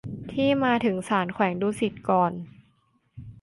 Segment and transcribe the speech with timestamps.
[0.31, 2.31] ที่มาถึงศาลแขวงดุสิตก่อน